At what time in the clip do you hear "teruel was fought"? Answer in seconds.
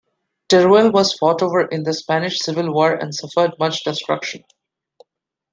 0.49-1.43